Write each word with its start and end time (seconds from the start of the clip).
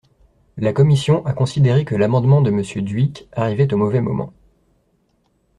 La 0.57 0.73
commission 0.73 1.23
a 1.27 1.33
considéré 1.33 1.85
que 1.85 1.93
l’amendement 1.93 2.41
de 2.41 2.49
Monsieur 2.49 2.81
Dhuicq 2.81 3.27
arrivait 3.33 3.71
au 3.71 3.77
mauvais 3.77 4.01
moment. 4.01 4.33